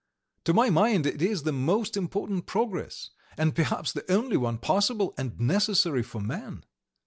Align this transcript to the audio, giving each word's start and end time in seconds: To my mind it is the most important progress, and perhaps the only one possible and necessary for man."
To 0.45 0.53
my 0.55 0.71
mind 0.71 1.05
it 1.05 1.21
is 1.21 1.43
the 1.43 1.51
most 1.51 1.95
important 1.95 2.47
progress, 2.47 3.11
and 3.37 3.53
perhaps 3.55 3.91
the 3.93 4.03
only 4.11 4.35
one 4.35 4.57
possible 4.57 5.13
and 5.15 5.39
necessary 5.39 6.01
for 6.01 6.19
man." 6.19 6.65